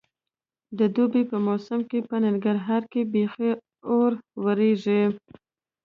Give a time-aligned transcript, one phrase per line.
[0.77, 3.51] د دوبي په موسم کې په ننګرهار کې بیخي
[3.91, 4.11] اور
[4.43, 5.03] ورېږي.